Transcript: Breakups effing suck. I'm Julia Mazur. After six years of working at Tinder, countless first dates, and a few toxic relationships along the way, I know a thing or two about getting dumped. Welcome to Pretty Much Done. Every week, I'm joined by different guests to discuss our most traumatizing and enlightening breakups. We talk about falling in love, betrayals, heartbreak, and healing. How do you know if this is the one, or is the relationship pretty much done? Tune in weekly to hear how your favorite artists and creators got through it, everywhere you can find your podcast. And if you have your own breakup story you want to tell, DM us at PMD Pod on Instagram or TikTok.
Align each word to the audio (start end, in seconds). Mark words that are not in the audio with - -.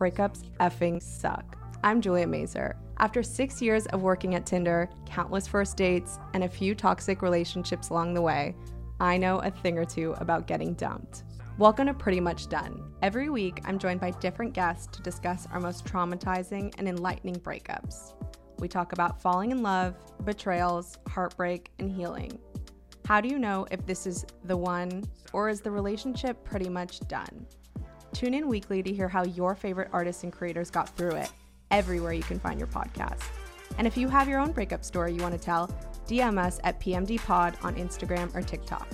Breakups 0.00 0.44
effing 0.60 1.02
suck. 1.02 1.56
I'm 1.82 2.00
Julia 2.00 2.28
Mazur. 2.28 2.76
After 2.98 3.20
six 3.20 3.60
years 3.60 3.84
of 3.86 4.00
working 4.00 4.36
at 4.36 4.46
Tinder, 4.46 4.88
countless 5.06 5.48
first 5.48 5.76
dates, 5.76 6.20
and 6.34 6.44
a 6.44 6.48
few 6.48 6.76
toxic 6.76 7.20
relationships 7.20 7.88
along 7.88 8.14
the 8.14 8.22
way, 8.22 8.54
I 9.00 9.16
know 9.16 9.40
a 9.40 9.50
thing 9.50 9.76
or 9.76 9.84
two 9.84 10.12
about 10.18 10.46
getting 10.46 10.74
dumped. 10.74 11.24
Welcome 11.58 11.88
to 11.88 11.94
Pretty 11.94 12.20
Much 12.20 12.48
Done. 12.48 12.80
Every 13.02 13.28
week, 13.28 13.60
I'm 13.64 13.76
joined 13.76 14.00
by 14.00 14.12
different 14.12 14.52
guests 14.52 14.86
to 14.96 15.02
discuss 15.02 15.48
our 15.52 15.58
most 15.58 15.84
traumatizing 15.84 16.72
and 16.78 16.88
enlightening 16.88 17.34
breakups. 17.34 18.12
We 18.60 18.68
talk 18.68 18.92
about 18.92 19.20
falling 19.20 19.50
in 19.50 19.64
love, 19.64 19.96
betrayals, 20.24 20.96
heartbreak, 21.08 21.72
and 21.80 21.90
healing. 21.90 22.38
How 23.04 23.20
do 23.20 23.28
you 23.28 23.40
know 23.40 23.66
if 23.72 23.84
this 23.84 24.06
is 24.06 24.24
the 24.44 24.56
one, 24.56 25.02
or 25.32 25.48
is 25.48 25.60
the 25.60 25.72
relationship 25.72 26.44
pretty 26.44 26.68
much 26.68 27.00
done? 27.08 27.48
Tune 28.12 28.34
in 28.34 28.48
weekly 28.48 28.82
to 28.82 28.92
hear 28.92 29.08
how 29.08 29.24
your 29.24 29.54
favorite 29.54 29.88
artists 29.92 30.24
and 30.24 30.32
creators 30.32 30.70
got 30.70 30.96
through 30.96 31.12
it, 31.16 31.30
everywhere 31.70 32.12
you 32.12 32.22
can 32.22 32.38
find 32.38 32.58
your 32.58 32.68
podcast. 32.68 33.22
And 33.76 33.86
if 33.86 33.96
you 33.96 34.08
have 34.08 34.28
your 34.28 34.40
own 34.40 34.52
breakup 34.52 34.84
story 34.84 35.12
you 35.12 35.22
want 35.22 35.34
to 35.34 35.40
tell, 35.40 35.68
DM 36.06 36.38
us 36.38 36.58
at 36.64 36.80
PMD 36.80 37.18
Pod 37.24 37.56
on 37.62 37.74
Instagram 37.74 38.34
or 38.34 38.42
TikTok. 38.42 38.88